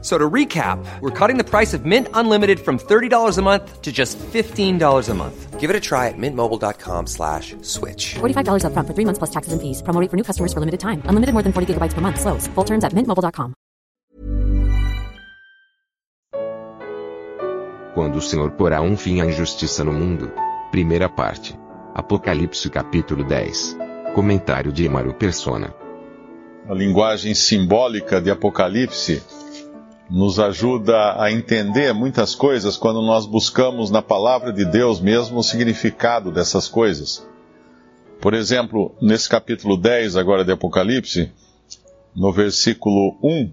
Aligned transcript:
So 0.00 0.16
to 0.16 0.30
recap, 0.30 0.78
we're 1.00 1.10
cutting 1.10 1.38
the 1.38 1.44
price 1.44 1.74
of 1.74 1.84
Mint 1.84 2.06
Unlimited 2.14 2.60
from 2.60 2.78
$30 2.78 3.36
a 3.36 3.42
month 3.42 3.82
to 3.82 3.90
just 3.90 4.16
$15 4.18 5.08
a 5.08 5.14
month. 5.14 5.58
Give 5.58 5.70
it 5.70 5.74
a 5.74 5.80
try 5.80 6.06
at 6.06 6.14
mintmobile.com 6.16 7.08
slash 7.08 7.56
switch. 7.62 8.14
$45 8.20 8.62
upfront 8.62 8.86
for 8.86 8.94
three 8.94 9.04
months 9.04 9.18
plus 9.18 9.30
taxes 9.30 9.52
and 9.52 9.60
fees. 9.60 9.82
Promo 9.82 10.00
rate 10.00 10.08
for 10.08 10.16
new 10.16 10.22
customers 10.22 10.52
for 10.52 10.60
limited 10.60 10.78
time. 10.78 11.02
Unlimited 11.10 11.34
more 11.34 11.42
than 11.42 11.52
40 11.52 11.74
gigabytes 11.74 11.94
per 11.94 12.00
month. 12.00 12.20
Slows. 12.20 12.46
Full 12.54 12.64
terms 12.64 12.84
at 12.84 12.94
mintmobile.com. 12.94 13.54
Quando 17.94 18.18
o 18.18 18.22
Senhor 18.22 18.52
porá 18.52 18.80
um 18.80 18.96
fim 18.96 19.20
à 19.20 19.26
injustiça 19.26 19.82
no 19.82 19.92
mundo. 19.92 20.30
Primeira 20.70 21.08
parte. 21.08 21.58
Apocalipse 21.92 22.70
capítulo 22.70 23.24
10. 23.24 23.76
Comentário 24.14 24.70
de 24.70 24.84
Emaro 24.84 25.12
Persona. 25.14 25.74
A 26.68 26.74
linguagem 26.74 27.34
simbólica 27.34 28.20
de 28.20 28.30
Apocalipse 28.30 29.20
nos 30.08 30.38
ajuda 30.38 31.22
a 31.22 31.30
entender 31.30 31.92
muitas 31.92 32.34
coisas 32.34 32.76
quando 32.76 33.02
nós 33.02 33.26
buscamos 33.26 33.90
na 33.90 34.00
palavra 34.00 34.52
de 34.52 34.64
Deus 34.64 35.00
mesmo 35.00 35.38
o 35.38 35.42
significado 35.42 36.32
dessas 36.32 36.66
coisas. 36.66 37.26
Por 38.20 38.34
exemplo, 38.34 38.94
nesse 39.00 39.28
capítulo 39.28 39.76
10 39.76 40.16
agora 40.16 40.44
de 40.44 40.50
Apocalipse, 40.50 41.30
no 42.16 42.32
versículo 42.32 43.16
1, 43.22 43.52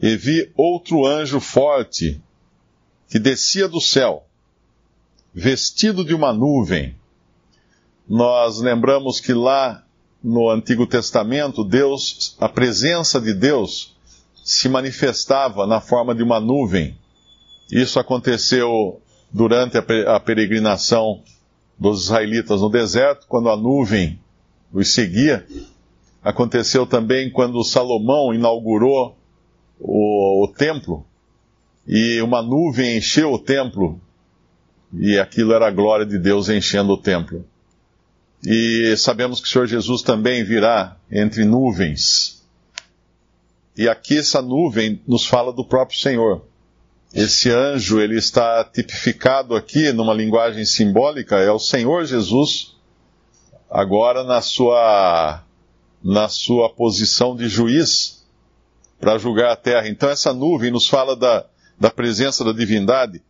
e 0.00 0.16
vi 0.16 0.52
outro 0.56 1.06
anjo 1.06 1.40
forte 1.40 2.20
que 3.08 3.18
descia 3.18 3.68
do 3.68 3.80
céu, 3.80 4.26
vestido 5.32 6.04
de 6.04 6.14
uma 6.14 6.32
nuvem. 6.32 6.94
Nós 8.08 8.60
lembramos 8.60 9.20
que 9.20 9.32
lá 9.32 9.84
no 10.22 10.50
Antigo 10.50 10.86
Testamento, 10.86 11.64
Deus, 11.64 12.36
a 12.40 12.48
presença 12.48 13.20
de 13.20 13.32
Deus 13.32 13.95
se 14.46 14.68
manifestava 14.68 15.66
na 15.66 15.80
forma 15.80 16.14
de 16.14 16.22
uma 16.22 16.38
nuvem. 16.38 16.96
Isso 17.70 17.98
aconteceu 17.98 19.02
durante 19.32 19.76
a 19.76 19.82
pe- 19.82 20.06
a 20.06 20.20
peregrinação 20.20 21.20
dos 21.76 22.04
israelitas 22.04 22.60
no 22.60 22.70
deserto, 22.70 23.26
quando 23.28 23.50
a 23.50 23.56
nuvem 23.56 24.20
os 24.72 24.88
seguia. 24.94 25.44
Aconteceu 26.22 26.86
também 26.86 27.28
quando 27.28 27.62
Salomão 27.64 28.32
inaugurou 28.32 29.16
o, 29.80 30.44
o 30.44 30.48
templo 30.48 31.04
e 31.86 32.20
uma 32.22 32.40
nuvem 32.40 32.98
encheu 32.98 33.32
o 33.32 33.38
templo 33.40 34.00
e 34.96 35.18
aquilo 35.18 35.52
era 35.52 35.66
a 35.66 35.72
glória 35.72 36.06
de 36.06 36.18
Deus 36.18 36.48
enchendo 36.48 36.92
o 36.92 36.96
templo. 36.96 37.44
E 38.44 38.94
sabemos 38.96 39.40
que 39.40 39.48
o 39.48 39.50
Senhor 39.50 39.66
Jesus 39.66 40.02
também 40.02 40.44
virá 40.44 40.96
entre 41.10 41.44
nuvens. 41.44 42.35
E 43.76 43.88
aqui 43.88 44.18
essa 44.18 44.40
nuvem 44.40 45.02
nos 45.06 45.26
fala 45.26 45.52
do 45.52 45.64
próprio 45.64 45.98
Senhor. 45.98 46.46
Esse 47.12 47.50
anjo, 47.50 48.00
ele 48.00 48.16
está 48.16 48.64
tipificado 48.64 49.54
aqui 49.54 49.92
numa 49.92 50.14
linguagem 50.14 50.64
simbólica, 50.64 51.36
é 51.36 51.50
o 51.50 51.58
Senhor 51.58 52.04
Jesus, 52.04 52.76
agora 53.70 54.24
na 54.24 54.40
sua, 54.40 55.42
na 56.02 56.28
sua 56.28 56.70
posição 56.70 57.36
de 57.36 57.48
juiz, 57.48 58.24
para 58.98 59.18
julgar 59.18 59.52
a 59.52 59.56
terra. 59.56 59.88
Então 59.88 60.08
essa 60.08 60.32
nuvem 60.32 60.70
nos 60.70 60.88
fala 60.88 61.14
da, 61.14 61.46
da 61.78 61.90
presença 61.90 62.44
da 62.44 62.52
divindade. 62.52 63.22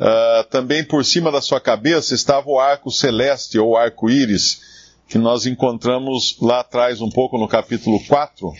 Ah, 0.00 0.46
também 0.48 0.84
por 0.84 1.04
cima 1.04 1.32
da 1.32 1.40
sua 1.40 1.60
cabeça 1.60 2.14
estava 2.14 2.48
o 2.48 2.58
arco 2.58 2.90
celeste, 2.90 3.58
ou 3.58 3.76
arco-íris, 3.76 4.60
que 5.08 5.18
nós 5.18 5.46
encontramos 5.46 6.36
lá 6.40 6.60
atrás, 6.60 7.00
um 7.00 7.10
pouco 7.10 7.38
no 7.38 7.48
capítulo 7.48 7.98
4, 8.06 8.52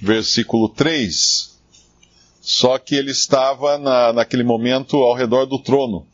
versículo 0.00 0.68
3. 0.68 1.56
Só 2.40 2.78
que 2.78 2.94
ele 2.94 3.10
estava 3.10 3.76
na, 3.76 4.12
naquele 4.12 4.42
momento 4.42 4.96
ao 4.98 5.14
redor 5.14 5.44
do 5.46 5.58
trono. 5.58 6.06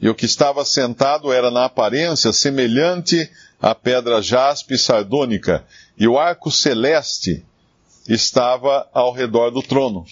E 0.00 0.08
o 0.08 0.14
que 0.14 0.26
estava 0.26 0.64
sentado 0.64 1.32
era 1.32 1.50
na 1.50 1.64
aparência 1.64 2.32
semelhante 2.32 3.30
à 3.60 3.74
pedra 3.74 4.20
jaspe 4.20 4.76
sardônica, 4.76 5.64
e 5.96 6.06
o 6.06 6.18
arco 6.18 6.50
celeste 6.50 7.44
estava 8.06 8.86
ao 8.92 9.12
redor 9.12 9.50
do 9.50 9.62
trono. 9.62 10.04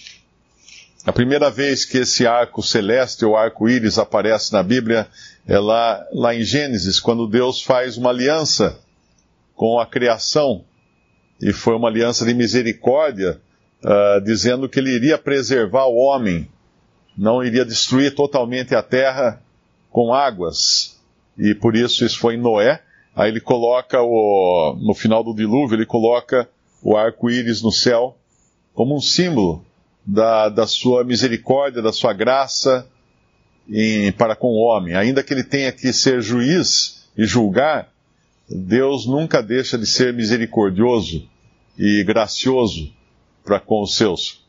A 1.05 1.13
primeira 1.13 1.51
vez 1.51 1.85
que 1.85 1.99
esse 1.99 2.25
arco 2.25 2.63
celeste 2.63 3.23
ou 3.23 3.37
arco-íris 3.37 3.99
aparece 3.99 4.51
na 4.51 4.63
Bíblia 4.63 5.07
é 5.47 5.59
lá, 5.59 6.03
lá 6.11 6.33
em 6.33 6.43
Gênesis, 6.43 6.99
quando 6.99 7.27
Deus 7.27 7.61
faz 7.61 7.95
uma 7.95 8.09
aliança 8.09 8.79
com 9.53 9.79
a 9.79 9.85
criação, 9.85 10.65
e 11.41 11.51
foi 11.53 11.75
uma 11.75 11.87
aliança 11.89 12.25
de 12.25 12.33
misericórdia, 12.33 13.39
ah, 13.83 14.19
dizendo 14.23 14.67
que 14.69 14.79
ele 14.79 14.91
iria 14.91 15.17
preservar 15.17 15.85
o 15.85 15.95
homem, 15.95 16.47
não 17.17 17.43
iria 17.43 17.65
destruir 17.65 18.13
totalmente 18.15 18.73
a 18.75 18.81
terra 18.81 19.41
com 19.89 20.13
águas. 20.13 20.97
E 21.37 21.53
por 21.53 21.75
isso 21.75 22.05
isso 22.05 22.19
foi 22.19 22.35
em 22.35 22.41
Noé. 22.41 22.81
Aí 23.15 23.29
ele 23.29 23.39
coloca 23.39 24.01
o, 24.01 24.77
no 24.81 24.93
final 24.93 25.23
do 25.23 25.33
dilúvio, 25.33 25.75
ele 25.77 25.85
coloca 25.85 26.49
o 26.83 26.97
arco-íris 26.97 27.61
no 27.61 27.71
céu 27.71 28.17
como 28.73 28.95
um 28.95 28.99
símbolo 28.99 29.65
da, 30.05 30.49
da 30.49 30.67
sua 30.67 31.03
misericórdia, 31.03 31.81
da 31.81 31.93
sua 31.93 32.11
graça 32.13 32.85
em- 33.69 34.11
para 34.11 34.35
com 34.35 34.47
o 34.47 34.59
homem. 34.59 34.95
Ainda 34.95 35.23
que 35.23 35.33
ele 35.33 35.43
tenha 35.43 35.71
que 35.71 35.91
ser 35.93 36.21
juiz 36.21 37.07
e 37.17 37.25
julgar, 37.25 37.89
Deus 38.49 39.05
nunca 39.05 39.41
deixa 39.41 39.77
de 39.77 39.85
ser 39.85 40.13
misericordioso 40.13 41.27
e 41.77 42.03
gracioso 42.03 42.91
para 43.43 43.59
com 43.59 43.81
os 43.81 43.95
seus. 43.95 44.45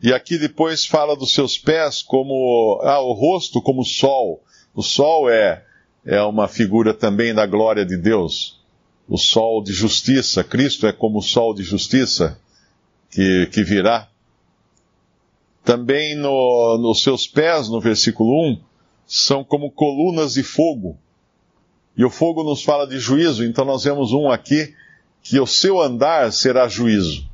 E 0.00 0.12
aqui 0.12 0.38
depois 0.38 0.86
fala 0.86 1.16
dos 1.16 1.32
seus 1.32 1.58
pés 1.58 2.02
como 2.02 2.80
ah, 2.82 3.00
o 3.00 3.12
rosto 3.12 3.60
como 3.62 3.82
o 3.82 3.84
sol. 3.84 4.42
O 4.74 4.82
sol 4.82 5.30
é 5.30 5.64
é 6.06 6.22
uma 6.22 6.46
figura 6.46 6.94
também 6.94 7.34
da 7.34 7.44
glória 7.46 7.84
de 7.84 7.96
Deus. 7.96 8.60
O 9.08 9.18
sol 9.18 9.62
de 9.62 9.72
justiça, 9.72 10.44
Cristo 10.44 10.86
é 10.86 10.92
como 10.92 11.18
o 11.18 11.22
sol 11.22 11.52
de 11.52 11.64
justiça 11.64 12.38
que, 13.10 13.46
que 13.46 13.64
virá. 13.64 14.08
Também 15.64 16.14
no, 16.14 16.78
nos 16.78 17.02
seus 17.02 17.26
pés, 17.26 17.68
no 17.68 17.80
versículo 17.80 18.52
1, 18.52 18.60
são 19.04 19.42
como 19.42 19.70
colunas 19.70 20.34
de 20.34 20.44
fogo. 20.44 20.96
E 21.96 22.04
o 22.04 22.10
fogo 22.10 22.42
nos 22.42 22.62
fala 22.62 22.86
de 22.86 22.98
juízo, 22.98 23.44
então 23.44 23.64
nós 23.64 23.84
vemos 23.84 24.12
um 24.12 24.30
aqui 24.30 24.74
que 25.22 25.40
o 25.40 25.46
seu 25.46 25.80
andar 25.80 26.32
será 26.32 26.68
juízo. 26.68 27.28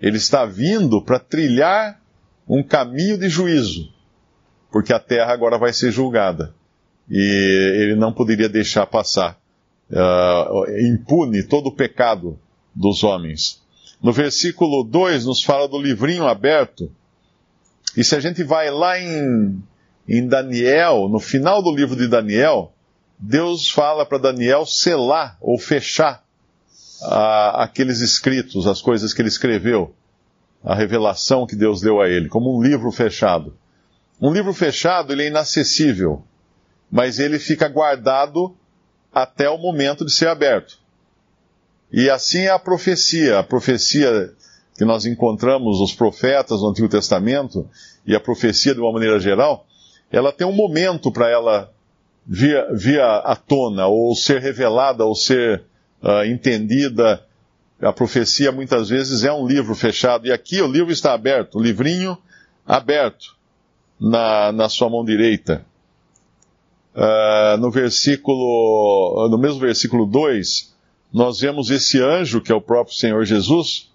Ele 0.00 0.16
está 0.16 0.44
vindo 0.44 1.00
para 1.00 1.18
trilhar 1.18 2.00
um 2.48 2.62
caminho 2.62 3.18
de 3.18 3.28
juízo, 3.28 3.92
porque 4.70 4.92
a 4.92 4.98
terra 4.98 5.32
agora 5.32 5.58
vai 5.58 5.72
ser 5.72 5.90
julgada. 5.90 6.54
E 7.10 7.76
ele 7.80 7.94
não 7.94 8.12
poderia 8.12 8.48
deixar 8.48 8.86
passar 8.86 9.38
uh, 9.90 10.80
impune 10.80 11.42
todo 11.42 11.68
o 11.68 11.74
pecado 11.74 12.38
dos 12.74 13.02
homens. 13.02 13.62
No 14.02 14.12
versículo 14.12 14.84
2 14.84 15.26
nos 15.26 15.42
fala 15.42 15.66
do 15.66 15.80
livrinho 15.80 16.26
aberto. 16.26 16.90
E 17.96 18.04
se 18.04 18.14
a 18.14 18.20
gente 18.20 18.44
vai 18.44 18.70
lá 18.70 18.98
em, 19.00 19.60
em 20.08 20.26
Daniel, 20.26 21.08
no 21.08 21.18
final 21.18 21.62
do 21.62 21.74
livro 21.74 21.96
de 21.96 22.06
Daniel, 22.06 22.72
Deus 23.18 23.70
fala 23.70 24.06
para 24.06 24.18
Daniel 24.18 24.64
selar 24.64 25.36
ou 25.40 25.58
fechar 25.58 26.24
aqueles 27.54 28.00
escritos, 28.00 28.66
as 28.66 28.80
coisas 28.80 29.12
que 29.12 29.22
ele 29.22 29.28
escreveu, 29.28 29.94
a 30.64 30.74
revelação 30.74 31.46
que 31.46 31.56
Deus 31.56 31.80
deu 31.80 32.00
a 32.00 32.08
ele, 32.08 32.28
como 32.28 32.56
um 32.56 32.62
livro 32.62 32.90
fechado. 32.90 33.56
Um 34.20 34.32
livro 34.32 34.52
fechado, 34.52 35.12
ele 35.12 35.24
é 35.24 35.28
inacessível, 35.28 36.22
mas 36.90 37.18
ele 37.18 37.38
fica 37.38 37.68
guardado 37.68 38.56
até 39.12 39.48
o 39.48 39.58
momento 39.58 40.04
de 40.04 40.12
ser 40.12 40.28
aberto. 40.28 40.78
E 41.92 42.10
assim 42.10 42.42
é 42.42 42.50
a 42.50 42.58
profecia. 42.58 43.38
A 43.38 43.42
profecia 43.42 44.32
que 44.76 44.84
nós 44.84 45.06
encontramos, 45.06 45.80
os 45.80 45.92
profetas 45.92 46.60
no 46.60 46.70
Antigo 46.70 46.88
Testamento, 46.88 47.68
e 48.06 48.14
a 48.14 48.20
profecia 48.20 48.74
de 48.74 48.80
uma 48.80 48.92
maneira 48.92 49.18
geral, 49.18 49.66
ela 50.10 50.32
tem 50.32 50.46
um 50.46 50.52
momento 50.52 51.10
para 51.12 51.28
ela 51.28 51.72
vir, 52.28 52.76
vir 52.76 53.00
à 53.00 53.34
tona, 53.34 53.86
ou 53.86 54.14
ser 54.14 54.42
revelada, 54.42 55.04
ou 55.04 55.14
ser 55.14 55.64
uh, 56.02 56.24
entendida. 56.26 57.24
A 57.80 57.92
profecia 57.92 58.52
muitas 58.52 58.90
vezes 58.90 59.24
é 59.24 59.32
um 59.32 59.46
livro 59.46 59.74
fechado, 59.74 60.26
e 60.26 60.32
aqui 60.32 60.60
o 60.60 60.66
livro 60.66 60.92
está 60.92 61.14
aberto, 61.14 61.58
o 61.58 61.62
livrinho 61.62 62.18
aberto 62.66 63.34
na, 63.98 64.52
na 64.52 64.68
sua 64.68 64.90
mão 64.90 65.04
direita. 65.04 65.64
Uh, 66.94 67.56
no 67.58 67.70
versículo, 67.70 69.28
no 69.30 69.38
mesmo 69.38 69.60
versículo 69.60 70.04
2, 70.04 70.74
nós 71.12 71.40
vemos 71.40 71.70
esse 71.70 72.02
anjo, 72.02 72.40
que 72.40 72.52
é 72.52 72.54
o 72.54 72.60
próprio 72.60 72.94
Senhor 72.94 73.24
Jesus, 73.24 73.90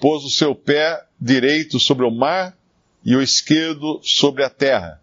pôs 0.00 0.24
o 0.24 0.30
seu 0.30 0.54
pé 0.54 1.04
direito 1.20 1.78
sobre 1.78 2.06
o 2.06 2.10
mar 2.10 2.56
e 3.04 3.14
o 3.16 3.20
esquerdo 3.20 4.00
sobre 4.02 4.44
a 4.44 4.48
terra. 4.48 5.01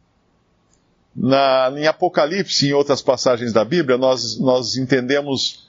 Na, 1.22 1.70
em 1.76 1.86
Apocalipse 1.86 2.66
e 2.66 2.70
em 2.70 2.74
outras 2.74 3.02
passagens 3.02 3.52
da 3.52 3.66
Bíblia, 3.66 3.98
nós, 3.98 4.40
nós 4.40 4.78
entendemos 4.78 5.68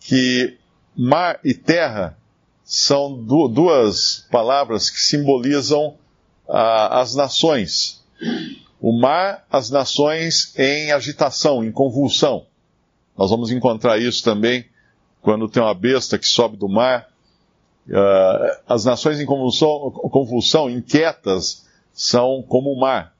que 0.00 0.58
mar 0.96 1.38
e 1.44 1.54
terra 1.54 2.18
são 2.64 3.22
du 3.22 3.46
duas 3.46 4.26
palavras 4.32 4.90
que 4.90 5.00
simbolizam 5.00 5.94
ah, 6.48 7.00
as 7.00 7.14
nações. 7.14 8.04
O 8.80 8.92
mar, 8.92 9.46
as 9.48 9.70
nações 9.70 10.52
em 10.58 10.90
agitação, 10.90 11.62
em 11.62 11.70
convulsão. 11.70 12.46
Nós 13.16 13.30
vamos 13.30 13.52
encontrar 13.52 13.98
isso 13.98 14.24
também 14.24 14.64
quando 15.22 15.48
tem 15.48 15.62
uma 15.62 15.74
besta 15.74 16.18
que 16.18 16.26
sobe 16.26 16.56
do 16.56 16.68
mar. 16.68 17.08
Uh, 17.88 18.60
as 18.68 18.84
nações 18.84 19.20
em 19.20 19.26
convulsão, 19.26 19.90
convulsão, 20.10 20.70
inquietas, 20.70 21.66
são 21.92 22.42
como 22.42 22.72
o 22.72 22.78
mar. 22.78 23.14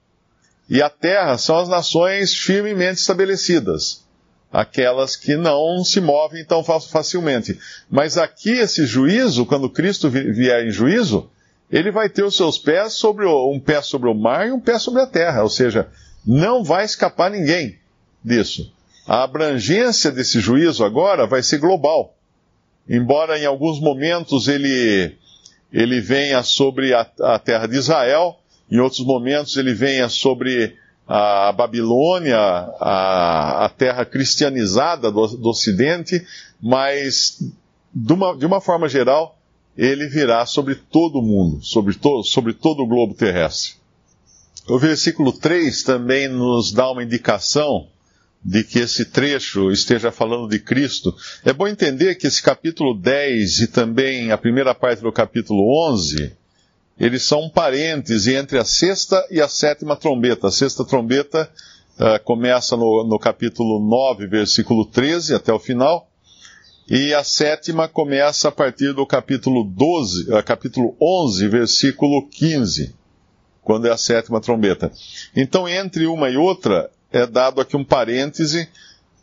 E 0.70 0.80
a 0.80 0.88
terra 0.88 1.36
são 1.36 1.58
as 1.58 1.68
nações 1.68 2.32
firmemente 2.32 3.00
estabelecidas, 3.00 4.04
aquelas 4.52 5.16
que 5.16 5.36
não 5.36 5.84
se 5.84 6.00
movem 6.00 6.44
tão 6.44 6.62
facilmente. 6.62 7.58
Mas 7.90 8.16
aqui 8.16 8.50
esse 8.50 8.86
juízo, 8.86 9.44
quando 9.44 9.68
Cristo 9.68 10.08
vier 10.08 10.64
em 10.64 10.70
juízo, 10.70 11.28
ele 11.72 11.90
vai 11.90 12.08
ter 12.08 12.22
os 12.22 12.36
seus 12.36 12.56
pés 12.56 12.92
sobre 12.92 13.24
o, 13.24 13.50
um 13.52 13.58
pé 13.58 13.82
sobre 13.82 14.08
o 14.08 14.14
mar 14.14 14.46
e 14.46 14.52
um 14.52 14.60
pé 14.60 14.78
sobre 14.78 15.02
a 15.02 15.06
terra, 15.06 15.42
ou 15.42 15.50
seja, 15.50 15.88
não 16.24 16.62
vai 16.62 16.84
escapar 16.84 17.32
ninguém 17.32 17.76
disso. 18.24 18.72
A 19.08 19.24
abrangência 19.24 20.12
desse 20.12 20.38
juízo 20.38 20.84
agora 20.84 21.26
vai 21.26 21.42
ser 21.42 21.58
global. 21.58 22.16
Embora 22.88 23.36
em 23.36 23.44
alguns 23.44 23.80
momentos 23.80 24.46
ele, 24.46 25.16
ele 25.72 26.00
venha 26.00 26.44
sobre 26.44 26.94
a, 26.94 27.04
a 27.22 27.40
terra 27.40 27.66
de 27.66 27.76
Israel, 27.76 28.39
em 28.70 28.78
outros 28.78 29.04
momentos 29.04 29.56
ele 29.56 29.74
venha 29.74 30.08
sobre 30.08 30.76
a 31.06 31.50
Babilônia, 31.50 32.38
a, 32.38 33.64
a 33.64 33.68
terra 33.68 34.04
cristianizada 34.04 35.10
do, 35.10 35.26
do 35.26 35.48
Ocidente, 35.48 36.24
mas 36.62 37.42
de 37.92 38.12
uma, 38.12 38.36
de 38.36 38.46
uma 38.46 38.60
forma 38.60 38.88
geral, 38.88 39.36
ele 39.76 40.06
virá 40.06 40.46
sobre 40.46 40.76
todo 40.76 41.18
o 41.18 41.22
mundo, 41.22 41.60
sobre, 41.64 41.94
to, 41.94 42.22
sobre 42.22 42.52
todo 42.52 42.82
o 42.82 42.86
globo 42.86 43.14
terrestre. 43.14 43.72
O 44.68 44.78
versículo 44.78 45.32
3 45.32 45.82
também 45.82 46.28
nos 46.28 46.70
dá 46.70 46.90
uma 46.90 47.02
indicação 47.02 47.88
de 48.44 48.62
que 48.62 48.78
esse 48.78 49.04
trecho 49.04 49.70
esteja 49.70 50.12
falando 50.12 50.48
de 50.48 50.58
Cristo. 50.58 51.14
É 51.44 51.52
bom 51.52 51.66
entender 51.66 52.14
que 52.14 52.26
esse 52.26 52.40
capítulo 52.42 52.94
10 52.94 53.60
e 53.60 53.66
também 53.66 54.30
a 54.30 54.38
primeira 54.38 54.74
parte 54.74 55.02
do 55.02 55.12
capítulo 55.12 55.90
11, 55.90 56.36
eles 57.00 57.22
são 57.22 57.44
um 57.44 57.48
parêntese 57.48 58.34
entre 58.36 58.58
a 58.58 58.64
sexta 58.64 59.26
e 59.30 59.40
a 59.40 59.48
sétima 59.48 59.96
trombeta. 59.96 60.48
A 60.48 60.50
sexta 60.50 60.84
trombeta 60.84 61.50
uh, 61.98 62.22
começa 62.24 62.76
no, 62.76 63.02
no 63.04 63.18
capítulo 63.18 63.80
9, 63.80 64.26
versículo 64.26 64.84
13 64.84 65.34
até 65.34 65.50
o 65.50 65.58
final, 65.58 66.06
e 66.86 67.14
a 67.14 67.24
sétima 67.24 67.88
começa 67.88 68.48
a 68.48 68.52
partir 68.52 68.92
do 68.92 69.06
capítulo 69.06 69.64
12, 69.64 70.30
uh, 70.30 70.42
capítulo 70.44 70.94
11, 71.00 71.48
versículo 71.48 72.28
15, 72.28 72.94
quando 73.62 73.86
é 73.86 73.90
a 73.90 73.96
sétima 73.96 74.38
trombeta. 74.38 74.92
Então, 75.34 75.66
entre 75.66 76.06
uma 76.06 76.28
e 76.28 76.36
outra, 76.36 76.90
é 77.10 77.26
dado 77.26 77.62
aqui 77.62 77.78
um 77.78 77.84
parêntese 77.84 78.68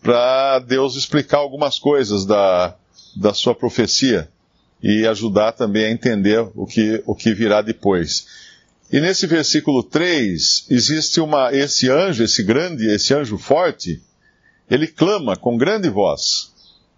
para 0.01 0.57
Deus 0.59 0.95
explicar 0.95 1.37
algumas 1.37 1.77
coisas 1.77 2.25
da, 2.25 2.75
da 3.15 3.35
sua 3.35 3.53
profecia 3.53 4.27
e 4.81 5.07
ajudar 5.07 5.51
também 5.53 5.85
a 5.85 5.91
entender 5.91 6.47
o 6.55 6.65
que, 6.65 7.01
o 7.05 7.15
que 7.15 7.33
virá 7.33 7.61
depois. 7.61 8.27
E 8.91 9.01
nesse 9.01 9.27
versículo 9.27 9.83
3, 9.83 10.67
existe 10.69 11.19
uma, 11.19 11.53
esse 11.53 11.89
anjo, 11.89 12.23
esse 12.23 12.43
grande, 12.43 12.87
esse 12.87 13.13
anjo 13.13 13.37
forte, 13.37 14.01
ele 14.69 14.87
clama 14.87 15.35
com 15.35 15.57
grande 15.57 15.89
voz, 15.89 16.53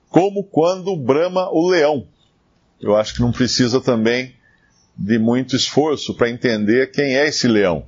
como 0.10 0.44
quando 0.44 0.96
brama 0.96 1.50
o 1.52 1.70
leão. 1.70 2.08
Eu 2.80 2.96
acho 2.96 3.14
que 3.16 3.22
não 3.22 3.32
precisa 3.32 3.82
também 3.82 4.36
de 4.96 5.18
muito 5.18 5.56
esforço 5.56 6.14
para 6.14 6.30
entender 6.30 6.92
quem 6.92 7.18
é 7.18 7.28
esse 7.28 7.48
leão. 7.48 7.86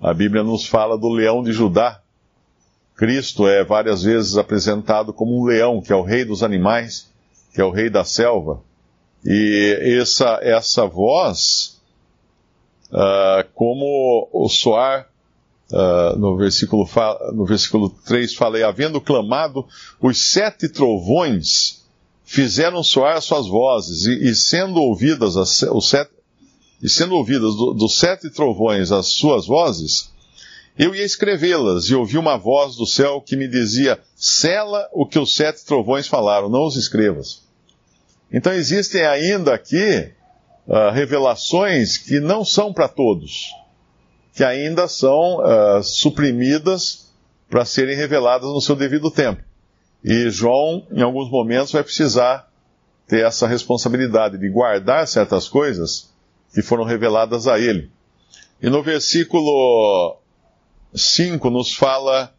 A 0.00 0.14
Bíblia 0.14 0.44
nos 0.44 0.66
fala 0.66 0.96
do 0.96 1.08
leão 1.08 1.42
de 1.42 1.52
Judá, 1.52 2.00
Cristo 2.98 3.46
é 3.46 3.62
várias 3.62 4.02
vezes 4.02 4.36
apresentado 4.36 5.12
como 5.12 5.40
um 5.40 5.44
leão, 5.44 5.80
que 5.80 5.92
é 5.92 5.96
o 5.96 6.02
rei 6.02 6.24
dos 6.24 6.42
animais, 6.42 7.08
que 7.54 7.60
é 7.60 7.64
o 7.64 7.70
rei 7.70 7.88
da 7.88 8.02
selva. 8.02 8.60
E 9.24 9.98
essa, 10.00 10.38
essa 10.42 10.86
voz, 10.86 11.80
uh, 12.90 13.46
como 13.54 14.28
o 14.32 14.48
soar, 14.48 15.08
uh, 15.72 16.18
no, 16.18 16.36
versículo, 16.36 16.88
no 17.34 17.44
versículo 17.44 17.90
3 18.06 18.34
falei, 18.34 18.62
havendo 18.62 19.00
clamado, 19.00 19.66
os 20.00 20.30
sete 20.30 20.68
trovões 20.68 21.84
fizeram 22.24 22.82
soar 22.82 23.20
suas 23.20 23.46
vozes, 23.46 24.06
e, 24.06 24.30
e 24.30 24.34
sendo 24.34 24.80
ouvidas 24.80 25.36
as, 25.36 25.62
os 25.62 25.88
sete, 25.88 26.10
e 26.82 26.88
sendo 26.88 27.16
ouvidas 27.16 27.56
do, 27.56 27.72
dos 27.72 27.98
sete 27.98 28.30
trovões 28.30 28.92
as 28.92 29.08
suas 29.08 29.46
vozes, 29.46 30.12
eu 30.78 30.94
ia 30.94 31.04
escrevê-las 31.04 31.86
e 31.86 31.94
ouvi 31.94 32.16
uma 32.16 32.36
voz 32.36 32.76
do 32.76 32.86
céu 32.86 33.20
que 33.20 33.34
me 33.34 33.48
dizia: 33.48 33.98
Sela 34.14 34.88
o 34.92 35.04
que 35.04 35.18
os 35.18 35.34
sete 35.34 35.64
trovões 35.64 36.06
falaram, 36.06 36.48
não 36.48 36.64
os 36.64 36.76
escrevas. 36.76 37.47
Então 38.32 38.52
existem 38.52 39.04
ainda 39.06 39.54
aqui 39.54 40.12
uh, 40.66 40.90
revelações 40.92 41.96
que 41.96 42.20
não 42.20 42.44
são 42.44 42.72
para 42.72 42.88
todos, 42.88 43.50
que 44.34 44.44
ainda 44.44 44.86
são 44.86 45.38
uh, 45.38 45.82
suprimidas 45.82 47.10
para 47.48 47.64
serem 47.64 47.96
reveladas 47.96 48.48
no 48.50 48.60
seu 48.60 48.76
devido 48.76 49.10
tempo. 49.10 49.42
E 50.04 50.30
João, 50.30 50.86
em 50.92 51.02
alguns 51.02 51.30
momentos, 51.30 51.72
vai 51.72 51.82
precisar 51.82 52.48
ter 53.06 53.24
essa 53.24 53.46
responsabilidade 53.46 54.36
de 54.36 54.48
guardar 54.50 55.08
certas 55.08 55.48
coisas 55.48 56.12
que 56.52 56.60
foram 56.60 56.84
reveladas 56.84 57.48
a 57.48 57.58
ele. 57.58 57.90
E 58.60 58.68
no 58.68 58.82
versículo 58.82 60.18
5 60.94 61.48
nos 61.48 61.74
fala 61.74 62.32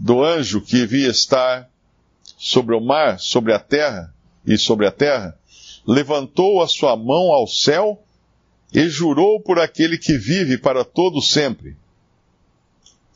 do 0.00 0.24
anjo 0.24 0.60
que 0.62 0.86
via 0.86 1.08
estar 1.08 1.68
sobre 2.38 2.74
o 2.74 2.80
mar, 2.80 3.18
sobre 3.18 3.52
a 3.52 3.58
terra 3.58 4.14
e 4.48 4.56
sobre 4.56 4.86
a 4.86 4.90
terra, 4.90 5.38
levantou 5.86 6.62
a 6.62 6.66
sua 6.66 6.96
mão 6.96 7.30
ao 7.30 7.46
céu 7.46 8.02
e 8.72 8.88
jurou 8.88 9.40
por 9.40 9.60
aquele 9.60 9.98
que 9.98 10.16
vive 10.16 10.56
para 10.56 10.84
todo 10.84 11.20
sempre, 11.20 11.76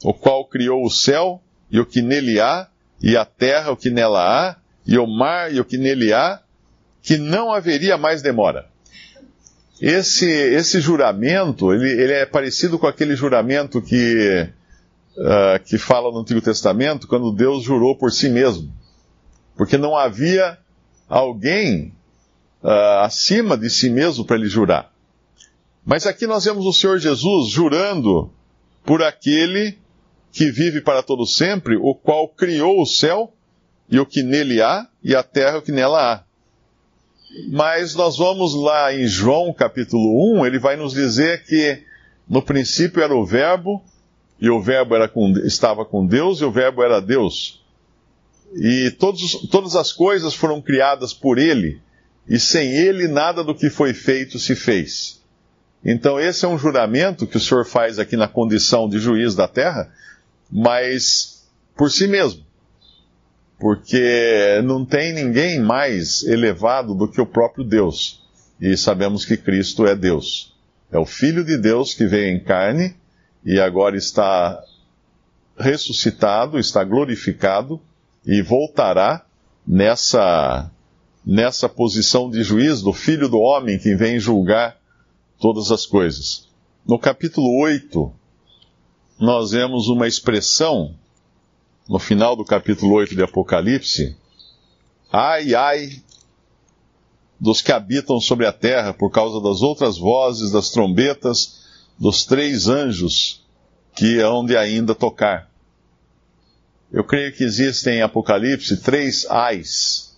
o 0.04 0.12
qual 0.12 0.44
criou 0.44 0.84
o 0.84 0.90
céu 0.90 1.42
e 1.70 1.80
o 1.80 1.86
que 1.86 2.02
nele 2.02 2.38
há, 2.38 2.68
e 3.00 3.16
a 3.16 3.24
terra 3.24 3.72
o 3.72 3.76
que 3.76 3.90
nela 3.90 4.20
há, 4.20 4.56
e 4.86 4.98
o 4.98 5.06
mar 5.06 5.52
e 5.52 5.58
o 5.58 5.64
que 5.64 5.78
nele 5.78 6.12
há, 6.12 6.40
que 7.02 7.16
não 7.16 7.50
haveria 7.50 7.96
mais 7.96 8.20
demora. 8.20 8.66
Esse, 9.80 10.30
esse 10.30 10.80
juramento, 10.80 11.72
ele, 11.72 11.90
ele 11.90 12.12
é 12.12 12.26
parecido 12.26 12.78
com 12.78 12.86
aquele 12.86 13.16
juramento 13.16 13.82
que, 13.82 14.48
uh, 15.16 15.64
que 15.64 15.76
fala 15.78 16.12
no 16.12 16.20
Antigo 16.20 16.40
Testamento, 16.40 17.08
quando 17.08 17.32
Deus 17.32 17.64
jurou 17.64 17.96
por 17.96 18.12
si 18.12 18.28
mesmo. 18.28 18.72
Porque 19.56 19.76
não 19.76 19.96
havia 19.96 20.56
alguém 21.12 21.92
uh, 22.62 23.02
acima 23.02 23.54
de 23.54 23.68
si 23.68 23.90
mesmo 23.90 24.24
para 24.24 24.36
ele 24.36 24.48
jurar. 24.48 24.90
Mas 25.84 26.06
aqui 26.06 26.26
nós 26.26 26.44
vemos 26.46 26.64
o 26.64 26.72
Senhor 26.72 26.98
Jesus 26.98 27.50
jurando 27.50 28.32
por 28.82 29.02
aquele 29.02 29.78
que 30.32 30.50
vive 30.50 30.80
para 30.80 31.02
todo 31.02 31.26
sempre, 31.26 31.76
o 31.76 31.94
qual 31.94 32.26
criou 32.28 32.80
o 32.80 32.86
céu 32.86 33.30
e 33.90 34.00
o 34.00 34.06
que 34.06 34.22
nele 34.22 34.62
há, 34.62 34.88
e 35.04 35.14
a 35.14 35.22
terra 35.22 35.58
o 35.58 35.62
que 35.62 35.70
nela 35.70 36.14
há. 36.14 36.24
Mas 37.50 37.94
nós 37.94 38.16
vamos 38.16 38.54
lá 38.54 38.94
em 38.94 39.06
João 39.06 39.52
capítulo 39.52 40.40
1, 40.40 40.46
ele 40.46 40.58
vai 40.58 40.76
nos 40.76 40.94
dizer 40.94 41.44
que 41.44 41.82
no 42.26 42.40
princípio 42.40 43.02
era 43.02 43.14
o 43.14 43.26
Verbo, 43.26 43.84
e 44.40 44.48
o 44.48 44.62
Verbo 44.62 44.94
era 44.94 45.08
com, 45.08 45.32
estava 45.44 45.84
com 45.84 46.06
Deus, 46.06 46.40
e 46.40 46.44
o 46.44 46.50
Verbo 46.50 46.82
era 46.82 47.00
Deus. 47.00 47.61
E 48.54 48.90
todos, 48.90 49.48
todas 49.50 49.76
as 49.76 49.92
coisas 49.92 50.34
foram 50.34 50.60
criadas 50.60 51.12
por 51.12 51.38
ele, 51.38 51.80
e 52.28 52.38
sem 52.38 52.70
ele 52.70 53.08
nada 53.08 53.42
do 53.42 53.54
que 53.54 53.70
foi 53.70 53.94
feito 53.94 54.38
se 54.38 54.54
fez. 54.54 55.20
Então, 55.84 56.20
esse 56.20 56.44
é 56.44 56.48
um 56.48 56.58
juramento 56.58 57.26
que 57.26 57.36
o 57.36 57.40
Senhor 57.40 57.64
faz 57.64 57.98
aqui 57.98 58.16
na 58.16 58.28
condição 58.28 58.88
de 58.88 58.98
juiz 58.98 59.34
da 59.34 59.48
terra, 59.48 59.92
mas 60.50 61.44
por 61.76 61.90
si 61.90 62.06
mesmo 62.06 62.44
porque 63.62 64.60
não 64.64 64.84
tem 64.84 65.14
ninguém 65.14 65.60
mais 65.60 66.24
elevado 66.24 66.96
do 66.96 67.06
que 67.06 67.20
o 67.20 67.26
próprio 67.26 67.62
Deus. 67.62 68.20
E 68.60 68.76
sabemos 68.76 69.24
que 69.24 69.36
Cristo 69.36 69.86
é 69.86 69.94
Deus. 69.94 70.52
É 70.90 70.98
o 70.98 71.06
Filho 71.06 71.44
de 71.44 71.56
Deus 71.56 71.94
que 71.94 72.04
veio 72.04 72.34
em 72.34 72.40
carne 72.40 72.96
e 73.44 73.60
agora 73.60 73.96
está 73.96 74.60
ressuscitado, 75.56 76.58
está 76.58 76.82
glorificado 76.82 77.80
e 78.24 78.42
voltará 78.42 79.24
nessa, 79.66 80.70
nessa 81.24 81.68
posição 81.68 82.30
de 82.30 82.42
juiz 82.42 82.82
do 82.82 82.92
filho 82.92 83.28
do 83.28 83.38
homem 83.38 83.78
que 83.78 83.94
vem 83.94 84.18
julgar 84.18 84.76
todas 85.40 85.70
as 85.70 85.86
coisas. 85.86 86.48
No 86.86 86.98
capítulo 86.98 87.60
8, 87.62 88.12
nós 89.18 89.52
vemos 89.52 89.88
uma 89.88 90.06
expressão, 90.06 90.94
no 91.88 91.98
final 91.98 92.34
do 92.34 92.44
capítulo 92.44 92.94
8 92.94 93.14
de 93.14 93.22
Apocalipse, 93.22 94.16
ai, 95.12 95.54
ai 95.54 96.02
dos 97.38 97.60
que 97.60 97.72
habitam 97.72 98.20
sobre 98.20 98.46
a 98.46 98.52
terra 98.52 98.94
por 98.94 99.10
causa 99.10 99.40
das 99.40 99.62
outras 99.62 99.98
vozes, 99.98 100.52
das 100.52 100.70
trombetas, 100.70 101.60
dos 101.98 102.24
três 102.24 102.68
anjos 102.68 103.44
que 103.96 104.20
hão 104.20 104.44
de 104.44 104.56
ainda 104.56 104.94
tocar. 104.94 105.51
Eu 106.92 107.02
creio 107.02 107.32
que 107.32 107.42
existem 107.42 107.98
em 107.98 108.02
Apocalipse 108.02 108.76
três 108.76 109.24
ais, 109.30 110.14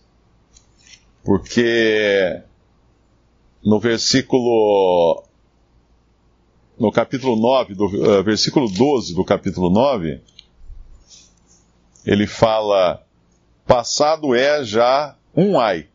porque 1.23 2.43
no 3.65 3.79
versículo 3.79 5.25
no 6.77 6.91
capítulo 6.91 7.37
9, 7.37 7.75
do, 7.75 7.87
uh, 7.87 8.25
versículo 8.25 8.69
12 8.69 9.15
do 9.15 9.25
capítulo 9.25 9.71
9, 9.71 10.21
ele 12.05 12.27
fala: 12.27 13.07
Passado 13.65 14.35
é 14.35 14.65
já 14.65 15.17
um 15.33 15.61
ai. 15.61 15.87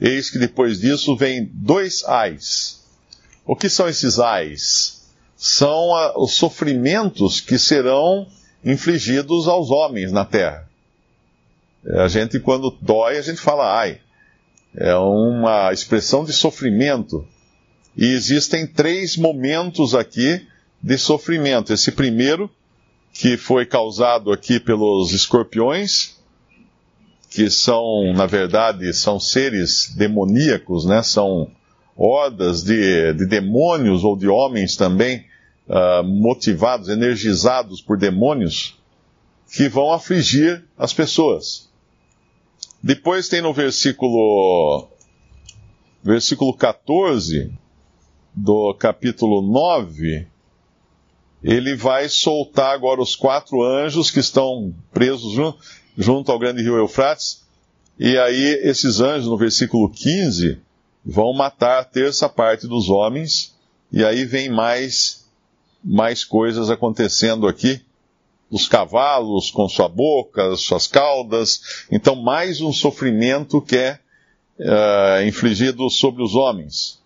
Eis 0.00 0.30
que 0.30 0.38
depois 0.40 0.80
disso 0.80 1.16
vem 1.16 1.48
dois 1.54 2.02
ais. 2.04 2.84
O 3.46 3.54
que 3.54 3.68
são 3.68 3.88
esses 3.88 4.18
ais? 4.18 5.06
São 5.36 5.90
os 6.16 6.32
sofrimentos 6.32 7.40
que 7.40 7.56
serão 7.56 8.26
infligidos 8.64 9.48
aos 9.48 9.70
homens 9.70 10.12
na 10.12 10.24
terra. 10.24 10.68
A 11.96 12.08
gente, 12.08 12.40
quando 12.40 12.76
dói, 12.80 13.18
a 13.18 13.22
gente 13.22 13.40
fala 13.40 13.78
ai. 13.78 14.00
É 14.76 14.94
uma 14.94 15.72
expressão 15.72 16.24
de 16.24 16.32
sofrimento 16.32 17.26
e 17.96 18.06
existem 18.12 18.66
três 18.66 19.16
momentos 19.16 19.94
aqui 19.94 20.46
de 20.80 20.96
sofrimento. 20.96 21.72
Esse 21.72 21.90
primeiro, 21.90 22.50
que 23.12 23.36
foi 23.36 23.66
causado 23.66 24.30
aqui 24.30 24.60
pelos 24.60 25.12
escorpiões, 25.12 26.16
que 27.30 27.50
são, 27.50 28.12
na 28.14 28.26
verdade, 28.26 28.92
são 28.94 29.18
seres 29.18 29.92
demoníacos, 29.96 30.84
né? 30.84 31.02
São 31.02 31.50
hordas 31.96 32.62
de, 32.62 33.12
de 33.14 33.26
demônios 33.26 34.04
ou 34.04 34.16
de 34.16 34.28
homens 34.28 34.76
também, 34.76 35.24
uh, 35.68 36.02
motivados, 36.04 36.88
energizados 36.88 37.80
por 37.80 37.96
demônios, 37.96 38.76
que 39.52 39.68
vão 39.68 39.92
afligir 39.92 40.64
as 40.76 40.92
pessoas. 40.92 41.68
Depois 42.82 43.28
tem 43.28 43.42
no 43.42 43.52
versículo, 43.52 44.88
versículo 46.02 46.54
14, 46.54 47.52
do 48.34 48.72
capítulo 48.74 49.42
9, 49.42 50.26
ele 51.42 51.74
vai 51.74 52.08
soltar 52.08 52.74
agora 52.74 53.00
os 53.00 53.16
quatro 53.16 53.62
anjos 53.62 54.10
que 54.10 54.20
estão 54.20 54.74
presos 54.92 55.32
junto, 55.32 55.58
junto 55.96 56.32
ao 56.32 56.38
grande 56.38 56.62
rio 56.62 56.76
Eufrates, 56.76 57.42
e 57.98 58.16
aí 58.16 58.60
esses 58.62 59.00
anjos, 59.00 59.28
no 59.28 59.36
versículo 59.36 59.90
15, 59.90 60.58
vão 61.04 61.32
matar 61.32 61.80
a 61.80 61.84
terça 61.84 62.28
parte 62.28 62.66
dos 62.66 62.88
homens, 62.88 63.56
e 63.90 64.04
aí 64.04 64.24
vem 64.24 64.48
mais, 64.48 65.27
mais 65.82 66.24
coisas 66.24 66.70
acontecendo 66.70 67.46
aqui. 67.46 67.80
Os 68.50 68.66
cavalos 68.66 69.50
com 69.50 69.68
sua 69.68 69.88
boca, 69.88 70.56
suas 70.56 70.86
caudas. 70.86 71.86
Então, 71.90 72.16
mais 72.16 72.60
um 72.60 72.72
sofrimento 72.72 73.60
que 73.60 73.76
é 73.76 73.98
uh, 74.58 75.26
infligido 75.26 75.88
sobre 75.90 76.22
os 76.22 76.34
homens. 76.34 76.98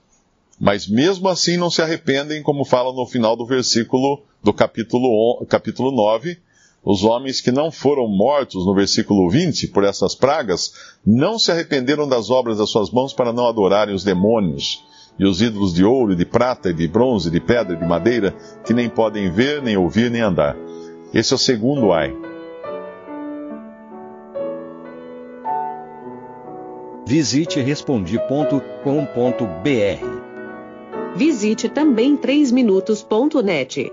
Mas 0.61 0.87
mesmo 0.87 1.29
assim 1.29 1.57
não 1.57 1.71
se 1.71 1.83
arrependem, 1.83 2.43
como 2.43 2.65
fala 2.65 2.93
no 2.93 3.05
final 3.07 3.35
do 3.35 3.45
versículo 3.45 4.23
do 4.43 4.53
capítulo, 4.53 5.45
capítulo 5.47 5.91
9. 5.91 6.39
Os 6.85 7.03
homens 7.05 7.41
que 7.41 7.51
não 7.51 7.71
foram 7.71 8.09
mortos, 8.09 8.67
no 8.67 8.75
versículo 8.75 9.29
20, 9.31 9.69
por 9.69 9.85
essas 9.85 10.15
pragas, 10.15 10.73
não 11.05 11.39
se 11.39 11.51
arrependeram 11.51 12.09
das 12.09 12.31
obras 12.31 12.59
das 12.59 12.71
suas 12.71 12.91
mãos 12.91 13.13
para 13.13 13.33
não 13.33 13.47
adorarem 13.47 13.95
os 13.95 14.05
demônios 14.05 14.83
e 15.19 15.25
os 15.25 15.43
ídolos 15.43 15.75
de 15.75 15.85
ouro, 15.85 16.17
de 16.17 16.25
prata, 16.25 16.73
de 16.73 16.89
bronze, 16.89 17.31
de 17.31 17.41
pedra, 17.41 17.77
de 17.77 17.87
madeira, 17.87 18.35
que 18.65 18.73
nem 18.73 18.89
podem 18.89 19.31
ver, 19.31 19.63
nem 19.63 19.77
ouvir, 19.77 20.11
nem 20.11 20.21
andar. 20.21 20.57
Esse 21.13 21.33
é 21.33 21.37
o 21.37 21.39
segundo 21.39 21.93
ai. 21.93 22.15
Visite 27.07 27.61
respondi.com.br 27.61 30.23
Visite 31.15 31.69
também 31.69 32.17
3minutos.net. 32.17 33.93